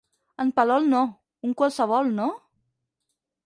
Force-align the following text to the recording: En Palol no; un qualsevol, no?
En 0.43 0.53
Palol 0.59 0.87
no; 0.93 1.03
un 1.49 1.53
qualsevol, 1.61 2.13
no? 2.21 2.29